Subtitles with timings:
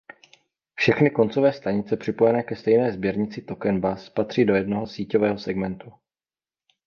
[0.75, 5.93] Všechny koncové stanice připojené ke stejné sběrnici token bus patří do jednoho "síťového segmentu".